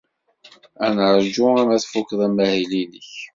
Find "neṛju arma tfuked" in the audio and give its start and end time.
0.95-2.19